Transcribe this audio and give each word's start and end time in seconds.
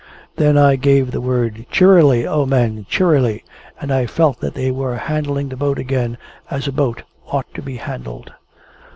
Then 0.37 0.57
I 0.57 0.77
gave 0.77 1.11
the 1.11 1.21
word 1.21 1.67
"Cheerily, 1.69 2.25
O 2.25 2.43
men, 2.47 2.87
Cheerily!" 2.89 3.43
and 3.79 3.91
I 3.93 4.07
felt 4.07 4.39
that 4.39 4.55
they 4.55 4.71
were 4.71 4.95
handling 4.95 5.49
the 5.49 5.55
boat 5.55 5.77
again 5.77 6.17
as 6.49 6.67
a 6.67 6.71
boat 6.71 7.03
ought 7.27 7.53
to 7.53 7.61
be 7.61 7.75
handled. 7.75 8.31